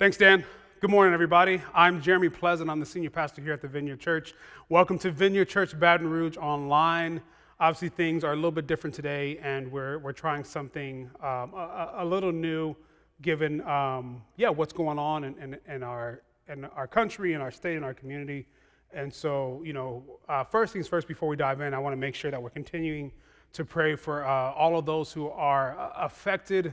[0.00, 0.46] Thanks, Dan.
[0.80, 1.60] Good morning, everybody.
[1.74, 2.70] I'm Jeremy Pleasant.
[2.70, 4.32] I'm the senior pastor here at the Vineyard Church.
[4.70, 7.20] Welcome to Vineyard Church Baton Rouge online.
[7.60, 11.96] Obviously, things are a little bit different today, and we're, we're trying something um, a,
[11.98, 12.74] a, little new
[13.20, 17.50] given, um, yeah, what's going on in, in, in, our, in our country, in our
[17.50, 18.46] state, in our community.
[18.94, 21.98] And so, you know, uh, first things first, before we dive in, I want to
[21.98, 23.12] make sure that we're continuing
[23.52, 26.72] to pray for uh, all of those who are uh, affected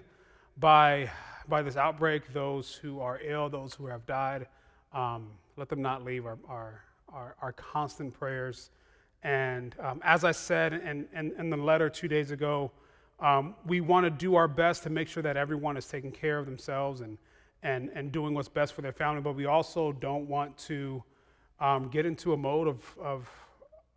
[0.59, 1.09] by
[1.47, 4.47] by this outbreak, those who are ill, those who have died.
[4.93, 8.69] Um, let them not leave our, our, our, our constant prayers.
[9.23, 12.71] And um, as I said in, in, in, the letter two days ago,
[13.19, 16.37] um, we want to do our best to make sure that everyone is taking care
[16.37, 17.17] of themselves and,
[17.63, 21.03] and, and doing what's best for their family, but we also don't want to
[21.59, 23.29] um, get into a mode of, of,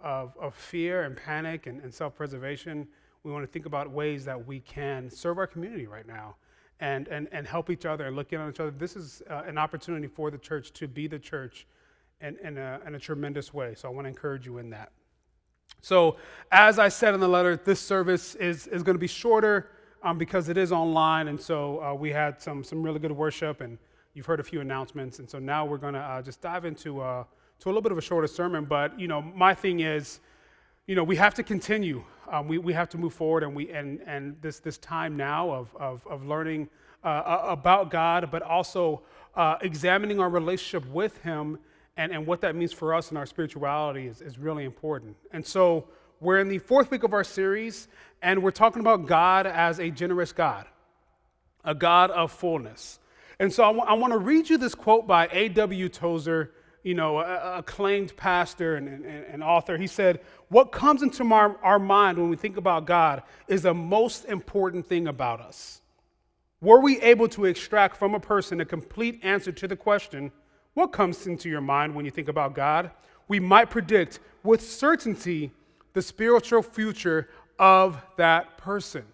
[0.00, 2.88] of, of fear and panic and, and self preservation.
[3.22, 6.36] We want to think about ways that we can serve our community right now
[6.80, 8.70] and, and, and help each other and look in on each other.
[8.70, 11.66] This is uh, an opportunity for the church to be the church
[12.20, 13.74] in, in, a, in a tremendous way.
[13.74, 14.90] So I want to encourage you in that.
[15.82, 16.16] So,
[16.52, 19.70] as I said in the letter, this service is, is going to be shorter
[20.02, 21.28] um, because it is online.
[21.28, 23.78] And so uh, we had some, some really good worship, and
[24.12, 25.20] you've heard a few announcements.
[25.20, 27.24] And so now we're going to uh, just dive into uh,
[27.60, 28.64] to a little bit of a shorter sermon.
[28.64, 30.20] But, you know, my thing is,
[30.90, 32.02] you know, we have to continue.
[32.28, 35.48] Um, we, we have to move forward, and, we, and, and this, this time now
[35.48, 36.68] of, of, of learning
[37.04, 39.02] uh, about God, but also
[39.36, 41.60] uh, examining our relationship with Him
[41.96, 45.16] and, and what that means for us and our spirituality is, is really important.
[45.30, 45.86] And so
[46.18, 47.86] we're in the fourth week of our series,
[48.20, 50.66] and we're talking about God as a generous God,
[51.64, 52.98] a God of fullness.
[53.38, 55.88] And so I, w- I want to read you this quote by A.W.
[55.88, 56.50] Tozer
[56.82, 61.78] you know, acclaimed pastor and, and, and, author, he said, What comes into our, our
[61.78, 65.82] mind when we think about God is the most important thing about us.
[66.60, 70.32] Were we able to extract from a person a complete answer to the question,
[70.74, 72.90] What comes into your mind when you think about God?
[73.30, 75.52] we might predict with certainty
[75.92, 77.28] the spiritual future
[77.60, 79.04] of that person.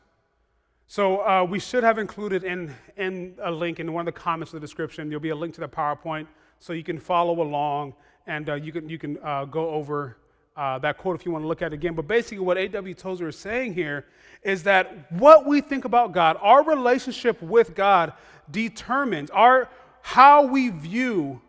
[0.87, 4.55] So uh, we should have included in, in a link in one of the comments
[4.55, 5.11] of the description.
[5.11, 6.29] There'll be a link to the PowerPoint
[6.59, 7.95] so you can follow along
[8.27, 10.17] and uh, you can, you can uh, go over
[10.57, 11.95] uh, that quote if you want to look at it again.
[11.95, 12.95] But basically, what A.W.
[12.95, 14.07] Tozer is saying here
[14.43, 18.15] is that what we think about God, our relationship with God,
[18.51, 19.69] determines our
[20.01, 21.41] how we view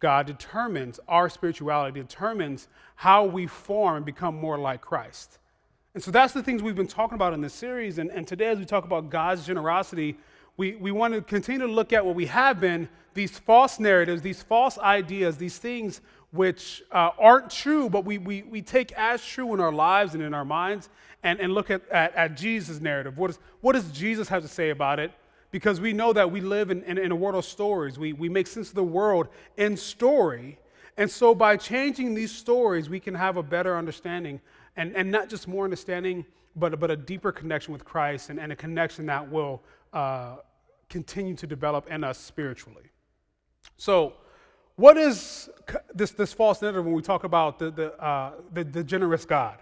[0.00, 5.38] God determines our spirituality, determines how we form and become more like Christ.
[5.94, 7.98] And so that's the things we've been talking about in this series.
[7.98, 10.16] And, and today, as we talk about God's generosity,
[10.60, 14.20] we, we want to continue to look at what we have been these false narratives,
[14.20, 19.24] these false ideas, these things which uh, aren't true, but we, we, we take as
[19.24, 20.90] true in our lives and in our minds,
[21.22, 23.16] and, and look at, at, at Jesus' narrative.
[23.16, 25.12] What, is, what does Jesus have to say about it?
[25.50, 27.98] Because we know that we live in, in, in a world of stories.
[27.98, 30.58] We, we make sense of the world in story.
[30.98, 34.42] And so by changing these stories, we can have a better understanding,
[34.76, 38.52] and, and not just more understanding, but, but a deeper connection with Christ and, and
[38.52, 39.62] a connection that will
[39.94, 40.36] uh,
[40.90, 42.90] continue to develop in us spiritually.
[43.78, 44.14] So,
[44.76, 45.48] what is
[45.94, 49.56] this, this false narrative when we talk about the, the, uh, the, the generous God?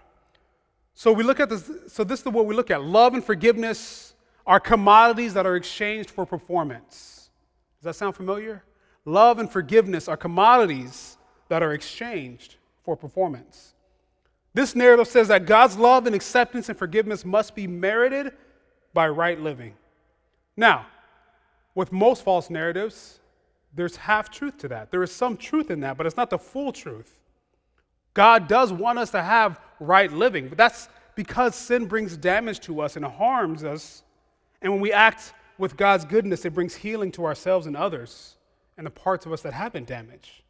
[0.93, 4.15] So, we look at this, so this is what we look at love and forgiveness
[4.45, 7.29] are commodities that are exchanged for performance.
[7.79, 8.63] Does that sound familiar?
[9.05, 13.73] Love and forgiveness are commodities that are exchanged for performance.
[14.53, 18.33] This narrative says that God's love and acceptance and forgiveness must be merited
[18.93, 19.75] by right living.
[20.57, 20.87] Now,
[21.79, 23.21] with most false narratives,
[23.73, 24.91] there's half truth to that.
[24.91, 27.17] There is some truth in that, but it's not the full truth.
[28.13, 32.81] God does want us to have right living, but that's because sin brings damage to
[32.81, 34.03] us and harms us.
[34.61, 38.35] And when we act with God's goodness, it brings healing to ourselves and others
[38.77, 40.41] and the parts of us that have been damaged.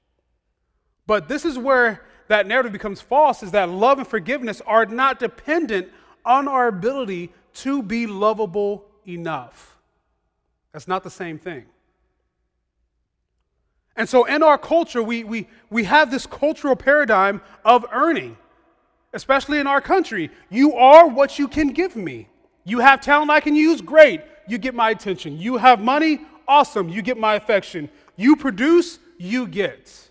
[1.06, 5.20] But this is where that narrative becomes false is that love and forgiveness are not
[5.20, 5.90] dependent
[6.26, 9.79] on our ability to be lovable enough.
[10.72, 11.66] That's not the same thing.
[13.96, 18.38] And so in our culture, we, we, we have this cultural paradigm of earning,
[19.14, 20.30] especially in our country.
[20.50, 22.30] You are what you can give me.
[22.64, 24.22] You have talent I can use, great.
[24.48, 25.38] You get my attention.
[25.38, 26.88] You have money, awesome.
[26.88, 27.90] You get my affection.
[28.16, 30.10] You produce, you get.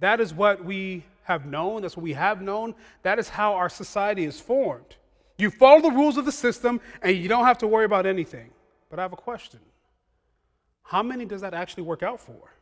[0.00, 1.82] That is what we have known.
[1.82, 2.74] That's what we have known.
[3.04, 4.96] That is how our society is formed.
[5.38, 8.50] You follow the rules of the system and you don't have to worry about anything.
[8.90, 9.60] But I have a question.
[10.84, 12.54] How many does that actually work out for?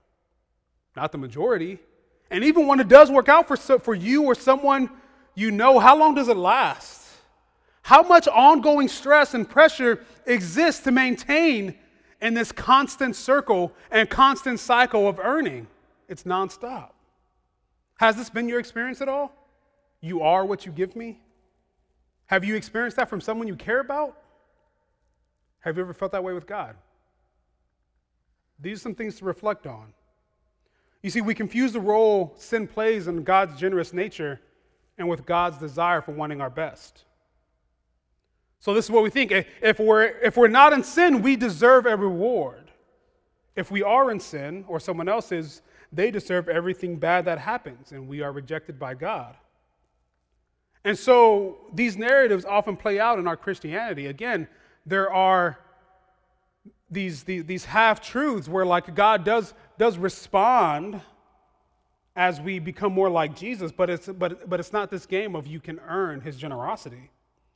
[0.97, 1.79] Not the majority.
[2.31, 4.91] And even when it does work out for, for you or someone
[5.35, 7.01] you know, how long does it last?
[7.83, 11.77] How much ongoing stress and pressure exists to maintain
[12.23, 15.67] in this constant circle and constant cycle of earning.
[16.09, 16.91] It's nonstop.
[17.99, 19.35] Has this been your experience at all?
[20.01, 21.21] You are what you give me?
[22.27, 24.17] Have you experienced that from someone you care about?
[25.61, 26.77] Have you ever felt that way with God?
[28.63, 29.93] These are some things to reflect on.
[31.03, 34.41] You see, we confuse the role sin plays in God's generous nature
[34.97, 37.05] and with God's desire for wanting our best.
[38.61, 39.33] So this is what we think.
[39.61, 42.71] If we're, if we're not in sin, we deserve a reward.
[43.57, 45.63] If we are in sin, or someone else is,
[45.93, 49.37] they deserve everything bad that happens, and we are rejected by God.
[50.85, 54.07] And so these narratives often play out in our Christianity.
[54.07, 54.47] Again,
[54.87, 55.59] there are
[56.93, 61.01] these, these, these half truths where, like, God does, does respond
[62.15, 65.47] as we become more like Jesus, but it's, but, but it's not this game of
[65.47, 67.11] you can earn his generosity.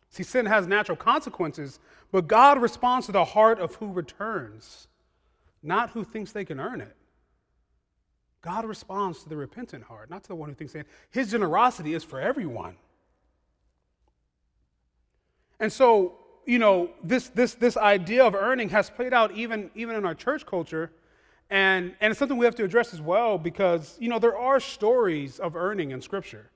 [0.08, 1.78] See, sin has natural consequences,
[2.10, 4.88] but God responds to the heart of who returns,
[5.62, 6.96] not who thinks they can earn it.
[8.40, 11.94] God responds to the repentant heart, not to the one who thinks they His generosity
[11.94, 12.76] is for everyone.
[15.58, 19.96] And so, you know, this, this, this idea of earning has played out even, even
[19.96, 20.92] in our church culture.
[21.50, 24.60] And, and it's something we have to address as well because, you know, there are
[24.60, 26.50] stories of earning in Scripture,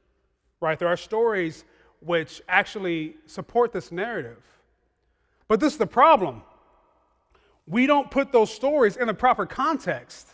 [0.61, 0.79] right?
[0.79, 1.65] There are stories
[2.01, 4.43] which actually support this narrative.
[5.49, 6.43] But this is the problem.
[7.67, 10.29] We don't put those stories in the proper context.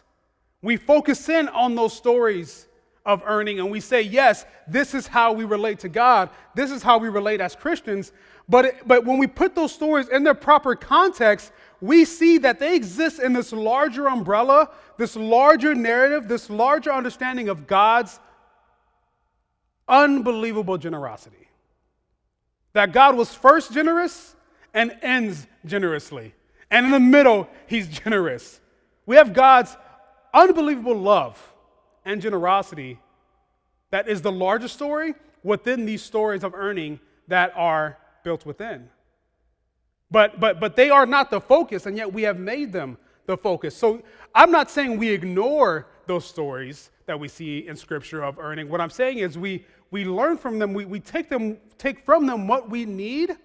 [0.63, 2.67] We focus in on those stories
[3.07, 6.29] of earning and we say, yes, this is how we relate to God.
[6.55, 8.13] This is how we relate as Christians.
[8.49, 12.59] But, it, but when we put those stories in their proper context, we see that
[12.59, 18.19] they exist in this larger umbrella, this larger narrative, this larger understanding of God's
[19.89, 21.49] unbelievable generosity.
[22.73, 24.35] That God was first generous
[24.75, 26.35] and ends generously.
[26.71, 28.61] And in the middle, he's generous.
[29.07, 29.77] We have God's
[30.35, 31.41] unbelievable love
[32.07, 32.99] and generosity
[33.91, 36.99] that is the larger story within these stories of earning
[37.29, 38.89] that are built within.
[40.11, 43.37] But, but, but they are not the focus, and yet we have made them the
[43.37, 43.77] focus.
[43.77, 44.03] So
[44.35, 48.69] I'm not saying we ignore those stories that we see in Scripture of earning.
[48.69, 52.27] What I'm saying is we, we learn from them, we, we take, them, take from
[52.27, 53.37] them what we need,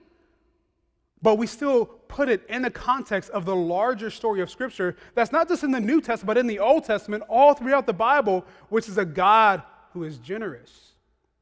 [1.21, 5.31] but we still put it in the context of the larger story of Scripture that's
[5.31, 8.45] not just in the New Testament, but in the Old Testament, all throughout the Bible,
[8.69, 9.61] which is a God
[9.93, 10.93] who is generous,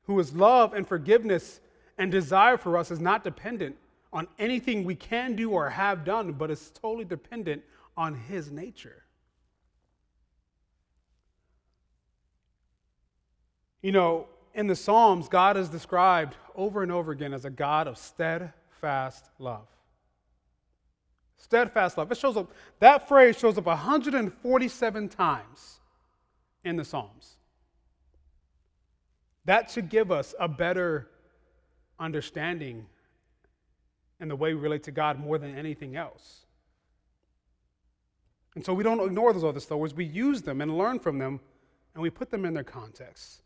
[0.04, 1.62] who is love and forgiveness
[1.98, 3.76] and desire for us is not dependent
[4.12, 7.62] on anything we can do or have done, but is totally dependent
[7.96, 9.04] on His nature.
[13.82, 17.88] You know, in the Psalms, God is described over and over again as a God
[17.88, 18.54] of steadfast
[19.40, 19.68] love.
[21.38, 22.12] Steadfast love.
[22.12, 25.80] It shows up, that phrase shows up 147 times
[26.64, 27.38] in the Psalms.
[29.46, 31.08] That should give us a better
[31.98, 32.86] understanding
[34.20, 36.46] in the way we relate to God more than anything else.
[38.56, 39.94] And so we don't ignore those other stories.
[39.94, 41.40] We use them and learn from them,
[41.94, 43.42] and we put them in their context.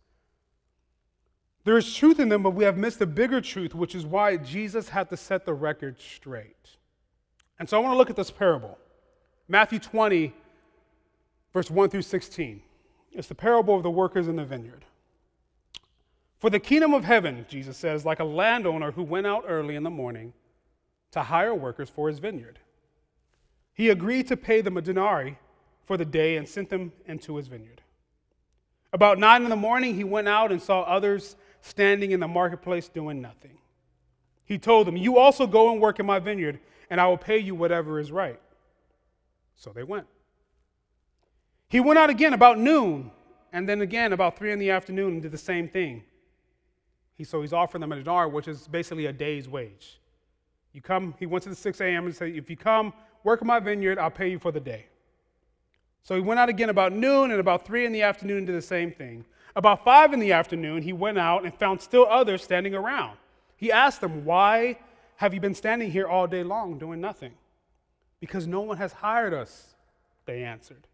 [1.63, 4.37] There is truth in them, but we have missed the bigger truth, which is why
[4.37, 6.69] Jesus had to set the record straight.
[7.59, 8.77] And so I want to look at this parable
[9.47, 10.33] Matthew 20,
[11.53, 12.61] verse 1 through 16.
[13.11, 14.85] It's the parable of the workers in the vineyard.
[16.39, 19.83] For the kingdom of heaven, Jesus says, like a landowner who went out early in
[19.83, 20.33] the morning
[21.11, 22.59] to hire workers for his vineyard.
[23.73, 25.37] He agreed to pay them a denarii
[25.85, 27.81] for the day and sent them into his vineyard.
[28.91, 32.89] About nine in the morning, he went out and saw others standing in the marketplace
[32.89, 33.57] doing nothing.
[34.45, 37.37] He told them, You also go and work in my vineyard, and I will pay
[37.37, 38.39] you whatever is right.
[39.55, 40.05] So they went.
[41.69, 43.11] He went out again about noon,
[43.53, 46.03] and then again about three in the afternoon and did the same thing.
[47.15, 50.01] He, so he's offering them a dinar, which is basically a day's wage.
[50.73, 52.05] You come, he went to the 6 a.m.
[52.05, 52.91] and said, If you come,
[53.23, 54.87] work in my vineyard, I'll pay you for the day.
[56.03, 58.55] So he went out again about noon and about three in the afternoon and did
[58.57, 59.23] the same thing.
[59.55, 63.17] About five in the afternoon, he went out and found still others standing around.
[63.55, 64.79] He asked them, Why
[65.17, 67.33] have you been standing here all day long doing nothing?
[68.19, 69.75] Because no one has hired us,
[70.25, 70.87] they answered.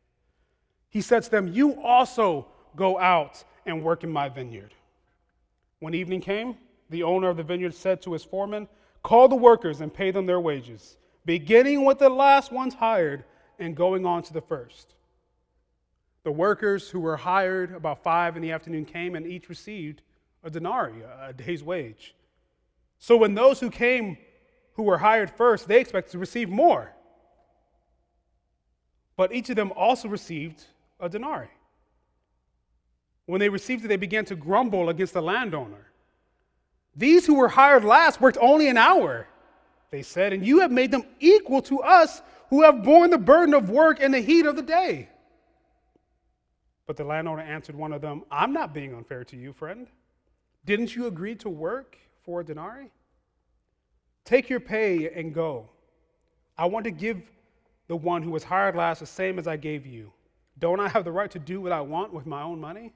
[0.90, 4.74] He said to them, You also go out and work in my vineyard.
[5.80, 6.58] When evening came,
[6.90, 8.68] the owner of the vineyard said to his foreman,
[9.04, 13.24] Call the workers and pay them their wages, beginning with the last ones hired
[13.58, 14.96] and going on to the first.
[16.24, 20.02] The workers who were hired about five in the afternoon came and each received
[20.44, 22.16] a denarii, a day's wage.
[22.98, 24.18] So when those who came
[24.74, 26.94] who were hired first, they expected to receive more.
[29.20, 30.64] but each of them also received
[30.98, 31.50] a denarii.
[33.26, 35.92] When they received it, they began to grumble against the landowner.
[36.96, 39.28] These who were hired last worked only an hour,
[39.92, 43.54] they said, and you have made them equal to us who have borne the burden
[43.54, 45.10] of work in the heat of the day.
[46.90, 49.86] But the landowner answered one of them, I'm not being unfair to you, friend.
[50.66, 52.90] Didn't you agree to work for a denarii?
[54.26, 55.70] Take your pay and go.
[56.58, 57.22] I want to give
[57.90, 60.12] the one who was hired last the same as I gave you.
[60.58, 62.92] Don't I have the right to do what I want with my own money?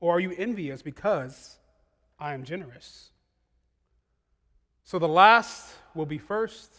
[0.00, 1.58] Or are you envious because
[2.18, 3.10] I am generous?
[4.84, 6.74] So the last will be first,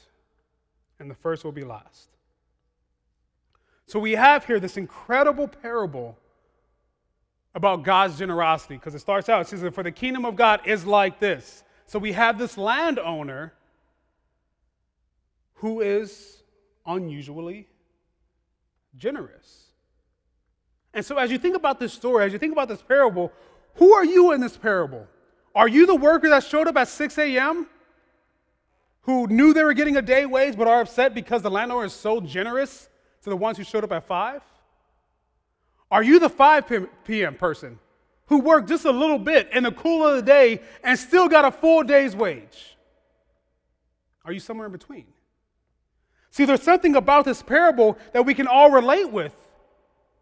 [0.98, 2.08] and the first will be last.
[3.86, 6.18] So we have here this incredible parable
[7.54, 10.86] about God's generosity because it starts out, it says for the kingdom of God is
[10.86, 11.64] like this.
[11.86, 13.54] So we have this landowner
[15.56, 16.42] who is
[16.86, 17.68] unusually
[18.98, 19.66] generous.
[20.94, 23.32] And so as you think about this story, as you think about this parable,
[23.76, 25.08] who are you in this parable?
[25.54, 27.68] Are you the worker that showed up at 6 a.m.
[29.02, 31.94] who knew they were getting a day wage but are upset because the landowner is
[31.94, 32.90] so generous
[33.24, 34.42] to the ones who showed up at 5?
[35.92, 37.36] Are you the 5 p.m.
[37.36, 37.78] person
[38.28, 41.44] who worked just a little bit in the cool of the day and still got
[41.44, 42.78] a full day's wage?
[44.24, 45.06] Are you somewhere in between?
[46.30, 49.36] See, there's something about this parable that we can all relate with.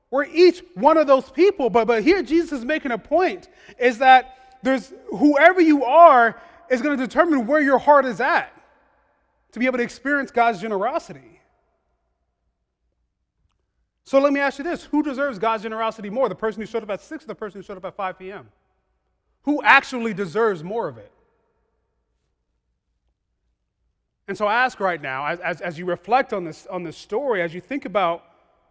[0.10, 3.48] We're each one of those people, but, but here Jesus is making a point
[3.78, 8.52] is that there's whoever you are is going to determine where your heart is at
[9.52, 11.38] to be able to experience God's generosity.
[14.10, 16.28] So let me ask you this who deserves God's generosity more?
[16.30, 18.18] The person who showed up at 6 or the person who showed up at 5
[18.18, 18.50] p.m.?
[19.44, 21.12] Who actually deserves more of it?
[24.28, 26.98] And so I ask right now, as, as, as, you reflect on this, on this
[26.98, 28.24] story, as you think about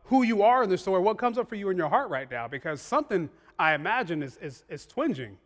[0.07, 2.29] who you are in this story, what comes up for you in your heart right
[2.29, 2.49] now?
[2.49, 3.31] Because something
[3.61, 5.37] I imagine is, is, is twinging,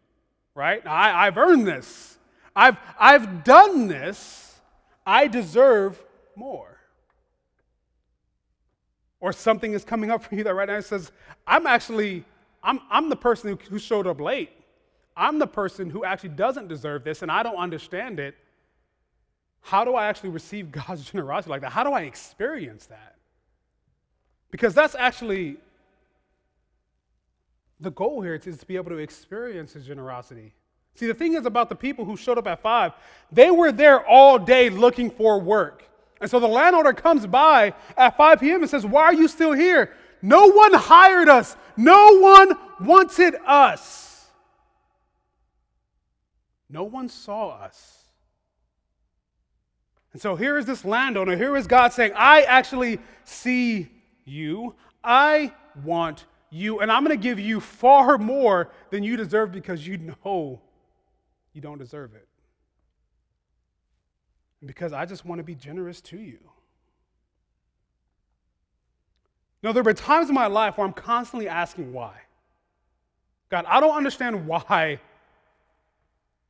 [0.55, 0.87] right?
[0.87, 2.17] I, I've earned this,
[2.57, 4.59] I've, I've done this,
[5.05, 6.03] I deserve
[6.35, 6.72] more
[9.23, 11.13] or something is coming up for you that right now says,
[11.47, 12.25] I'm actually,
[12.61, 14.51] I'm, I'm the person who, who showed up late.
[15.17, 18.35] I'm the person who actually doesn't deserve this and I don't understand it.
[19.61, 21.71] How do I actually receive God's generosity like that?
[21.71, 23.15] How do I experience that?
[24.51, 25.57] Because that's actually
[27.79, 30.53] the goal here is to be able to experience his generosity.
[30.97, 32.93] See, the thing is about the people who showed up at five,
[33.31, 35.85] they were there all day looking for work.
[36.23, 38.63] And so the landowner comes by at 5 p.m.
[38.63, 39.93] and says, Why are you still here?
[40.23, 44.29] No one hired us, no one wanted us.
[46.71, 48.05] No one saw us.
[50.13, 53.89] And so here is this landowner, here is God saying, I actually see
[54.25, 54.77] you.
[55.03, 55.53] I
[55.85, 59.99] want you, and I'm going to give you far more than you deserve because you
[59.99, 60.61] know
[61.53, 62.29] you don't deserve it
[64.65, 66.39] because I just want to be generous to you.
[69.63, 72.15] Now, there have been times in my life where I'm constantly asking why.
[73.49, 74.99] God, I don't understand why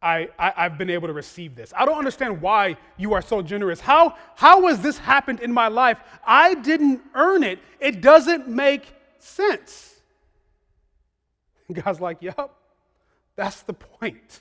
[0.00, 1.72] I, I, have been able to receive this.
[1.76, 3.80] I don't understand why you are so generous.
[3.80, 5.98] How, how has this happened in my life?
[6.26, 7.60] I didn't earn it.
[7.80, 10.00] It doesn't make sense.
[11.72, 12.50] God's like, yep,
[13.36, 14.40] that's the point.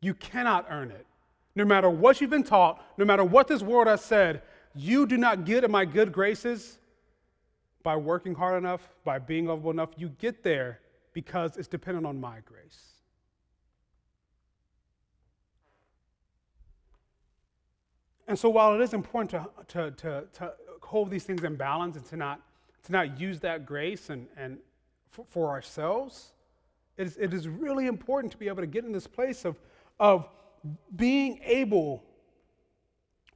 [0.00, 1.06] You cannot earn it.
[1.54, 4.42] No matter what you've been taught, no matter what this world has said,
[4.74, 6.78] you do not get in my good graces
[7.82, 9.90] by working hard enough, by being lovable enough.
[9.96, 10.80] You get there
[11.12, 12.90] because it's dependent on my grace.
[18.28, 20.52] And so while it is important to, to, to, to
[20.82, 22.40] hold these things in balance and to not,
[22.84, 24.58] to not use that grace and, and
[25.10, 26.32] for, for ourselves,
[26.96, 29.56] it is, it is really important to be able to get in this place of,
[29.98, 30.28] of
[30.94, 32.02] being able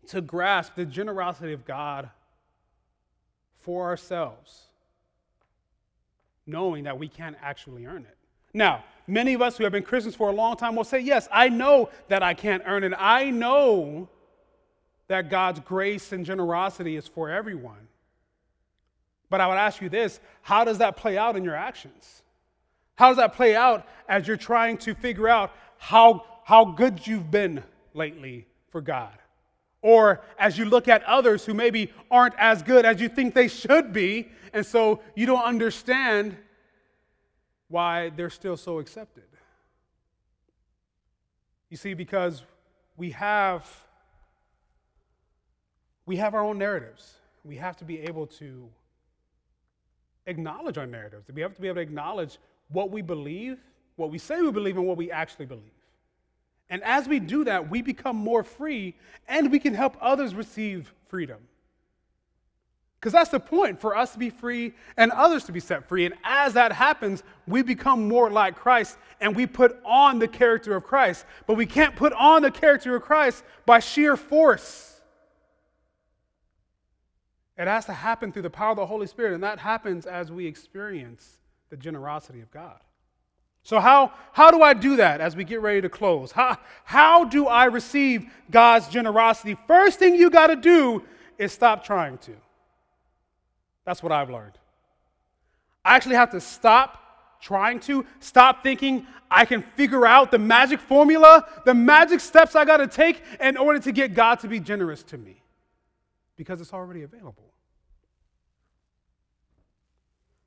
[0.09, 2.11] to grasp the generosity of God
[3.57, 4.65] for ourselves,
[6.47, 8.17] knowing that we can't actually earn it.
[8.53, 11.29] Now, many of us who have been Christians for a long time will say, Yes,
[11.33, 12.93] I know that I can't earn it.
[12.97, 14.09] I know
[15.09, 17.89] that God's grace and generosity is for everyone.
[19.31, 22.23] But I would ask you this how does that play out in your actions?
[22.97, 27.31] How does that play out as you're trying to figure out how how good you've
[27.31, 27.63] been
[27.95, 29.17] lately for God.
[29.83, 33.49] Or as you look at others who maybe aren't as good as you think they
[33.49, 36.37] should be, and so you don't understand
[37.69, 39.25] why they're still so accepted.
[41.69, 42.45] You see, because
[42.97, 43.69] we have
[46.07, 47.15] we have our own narratives.
[47.45, 48.69] we have to be able to
[50.27, 51.25] acknowledge our narratives.
[51.35, 53.59] We have to be able to acknowledge what we believe,
[53.97, 55.73] what we say we believe, and what we actually believe.
[56.75, 58.97] And as we do that, we become more free
[59.29, 61.39] and we can help others receive freedom.
[62.99, 66.05] Because that's the point for us to be free and others to be set free.
[66.05, 70.75] And as that happens, we become more like Christ and we put on the character
[70.75, 71.27] of Christ.
[71.47, 75.01] But we can't put on the character of Christ by sheer force.
[77.57, 80.33] It has to happen through the power of the Holy Spirit, and that happens as
[80.33, 81.39] we experience
[81.71, 82.81] the generosity of God.
[83.65, 86.31] So, how, how do I do that as we get ready to close?
[86.31, 89.57] How, how do I receive God's generosity?
[89.67, 91.03] First thing you got to do
[91.39, 92.33] is stop trying to.
[93.87, 94.59] That's what I've learned.
[95.83, 97.01] I actually have to stop
[97.41, 102.67] trying to, stop thinking I can figure out the magic formula, the magic steps I
[102.67, 105.43] got to take in order to get God to be generous to me
[106.37, 107.51] because it's already available.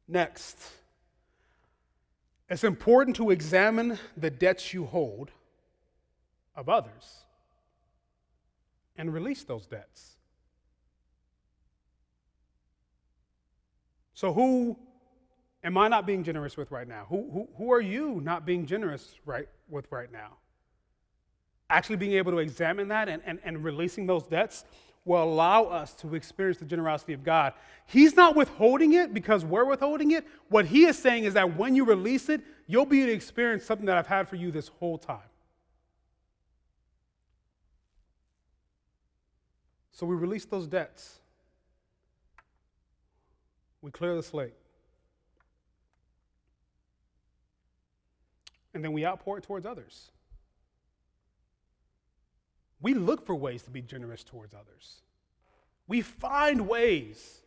[0.08, 0.58] Next,
[2.50, 5.32] it's important to examine the debts you hold
[6.56, 7.26] of others
[8.98, 10.18] and release those debts.
[14.14, 14.78] So, who
[15.64, 17.06] am I not being generous with right now?
[17.10, 20.38] Who, who, who are you not being generous right, with right now?
[21.70, 24.66] Actually, being able to examine that and, and, and releasing those debts
[25.08, 27.54] will allow us to experience the generosity of God.
[27.86, 30.26] He's not withholding it because we're withholding it.
[30.50, 33.64] What He is saying is that when you release it, you'll be able to experience
[33.64, 35.20] something that I've had for you this whole time.
[39.92, 41.20] So we release those debts,
[43.82, 44.54] we clear the slate.
[48.76, 50.12] And then we outpour it towards others.
[52.82, 55.02] We look for ways to be generous towards others.
[55.88, 57.42] We find ways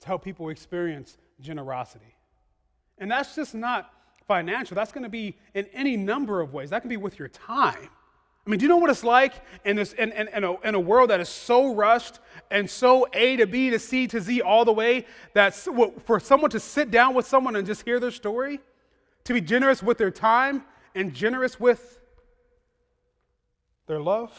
[0.00, 2.14] to help people experience generosity.
[2.98, 3.90] And that's just not
[4.26, 6.70] financial, that's going to be in any number of ways.
[6.70, 7.88] That can be with your time.
[8.46, 9.32] I mean, do you know what it's like
[9.64, 12.18] in, this, in, in, in, a, in a world that is so rushed
[12.50, 16.50] and so A to B to C to Z all the way that for someone
[16.50, 18.60] to sit down with someone and just hear their story,
[19.24, 20.62] to be generous with their time
[20.94, 22.00] and generous with
[23.86, 24.32] their love.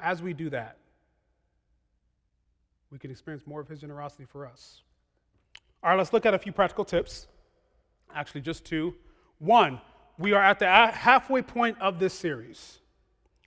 [0.00, 0.76] As we do that,
[2.90, 4.82] we can experience more of His generosity for us.
[5.82, 7.26] All right, let's look at a few practical tips.
[8.14, 8.94] Actually, just two.
[9.38, 9.80] One,
[10.18, 12.78] we are at the halfway point of this series.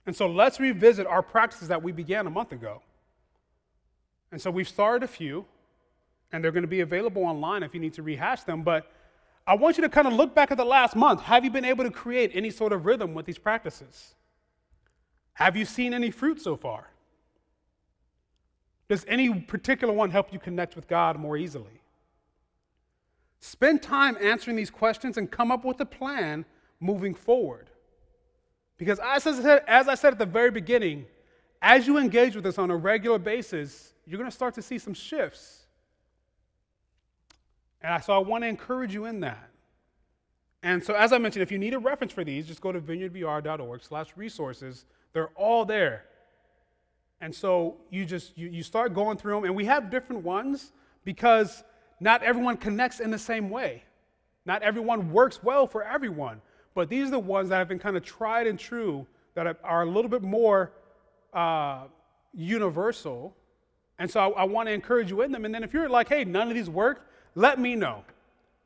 [0.06, 2.82] And so let's revisit our practices that we began a month ago.
[4.30, 5.46] And so we've started a few,
[6.32, 8.62] and they're going to be available online if you need to rehash them.
[8.62, 8.90] But
[9.48, 11.22] I want you to kind of look back at the last month.
[11.22, 14.14] Have you been able to create any sort of rhythm with these practices?
[15.32, 16.90] Have you seen any fruit so far?
[18.90, 21.80] Does any particular one help you connect with God more easily?
[23.40, 26.44] Spend time answering these questions and come up with a plan
[26.78, 27.70] moving forward.
[28.76, 31.06] Because as I said, as I said at the very beginning,
[31.62, 34.78] as you engage with this on a regular basis, you're going to start to see
[34.78, 35.57] some shifts
[37.82, 39.50] and so I want to encourage you in that.
[40.62, 42.80] And so, as I mentioned, if you need a reference for these, just go to
[42.80, 44.86] vineyardbr.org slash resources.
[45.12, 46.04] They're all there.
[47.20, 50.72] And so you just you, you start going through them, and we have different ones
[51.04, 51.62] because
[52.00, 53.84] not everyone connects in the same way.
[54.44, 56.40] Not everyone works well for everyone.
[56.74, 59.82] But these are the ones that have been kind of tried and true that are
[59.82, 60.72] a little bit more
[61.32, 61.84] uh,
[62.32, 63.36] universal.
[63.98, 65.44] And so I, I want to encourage you in them.
[65.44, 68.02] And then if you're like, hey, none of these work, let me know.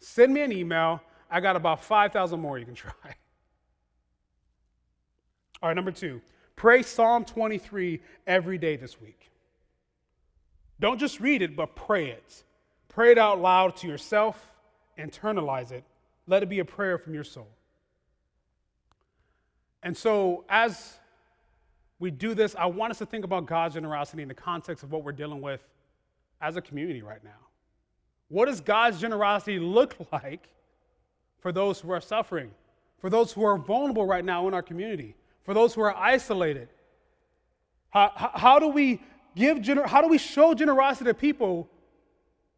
[0.00, 1.02] Send me an email.
[1.30, 2.92] I got about 5,000 more you can try.
[5.62, 6.22] All right, number two,
[6.56, 9.30] pray Psalm 23 every day this week.
[10.80, 12.44] Don't just read it, but pray it.
[12.88, 14.42] Pray it out loud to yourself,
[14.98, 15.84] internalize it.
[16.26, 17.48] Let it be a prayer from your soul.
[19.82, 20.94] And so, as
[21.98, 24.92] we do this, I want us to think about God's generosity in the context of
[24.92, 25.60] what we're dealing with
[26.40, 27.41] as a community right now.
[28.32, 30.48] What does God's generosity look like
[31.40, 32.50] for those who are suffering,
[32.98, 35.14] for those who are vulnerable right now in our community,
[35.44, 36.70] for those who are isolated?
[37.90, 39.02] How, how, do we
[39.36, 41.68] give gener- how do we show generosity to people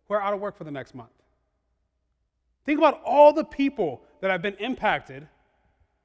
[0.06, 1.10] who are out of work for the next month?
[2.64, 5.26] Think about all the people that have been impacted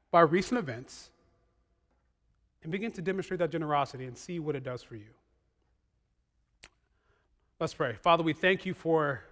[0.10, 1.12] by recent events
[2.64, 5.12] and begin to demonstrate that generosity and see what it does for you.
[7.60, 7.98] Let's pray.
[8.02, 9.26] Father, we thank you for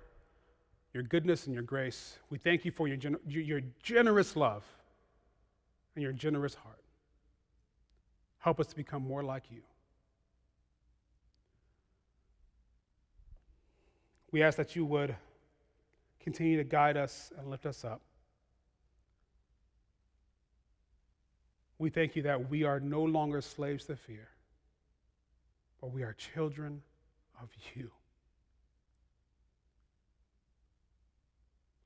[0.94, 2.18] your goodness and your grace.
[2.30, 2.98] We thank you for your,
[3.28, 4.64] your generous love
[5.96, 6.84] and your generous heart.
[8.40, 9.62] Help us to become more like you.
[14.32, 15.16] We ask that you would
[16.20, 18.02] continue to guide us and lift us up.
[21.80, 24.30] We thank you that we are no longer slaves to fear,
[25.80, 26.82] but we are children
[27.42, 27.92] of you.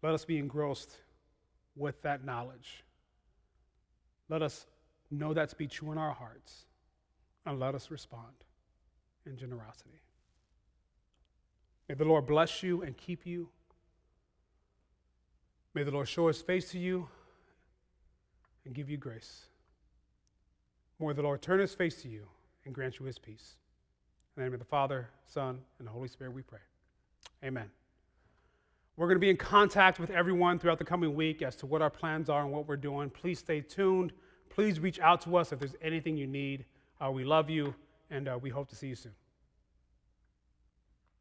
[0.02, 0.98] Let us be engrossed
[1.76, 2.84] with that knowledge.
[4.30, 4.66] Let us
[5.10, 6.66] know that to be true in our hearts,
[7.46, 8.34] and let us respond
[9.26, 10.02] in generosity.
[11.88, 13.50] May the Lord bless you and keep you.
[15.74, 17.08] May the Lord show his face to you
[18.66, 19.46] and give you grace.
[21.00, 22.28] May the Lord turn his face to you
[22.66, 23.56] and grant you his peace.
[24.36, 26.60] In the name of the Father, Son, and the Holy Spirit, we pray.
[27.44, 27.70] Amen.
[28.98, 31.82] We're going to be in contact with everyone throughout the coming week as to what
[31.82, 33.10] our plans are and what we're doing.
[33.10, 34.12] Please stay tuned.
[34.50, 36.66] Please reach out to us if there's anything you need.
[37.00, 37.74] Uh, we love you,
[38.10, 39.14] and uh, we hope to see you soon.